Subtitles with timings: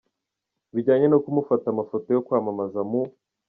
[0.73, 3.01] Bijyanye no kumufata amafoto yo kwamamaza mu.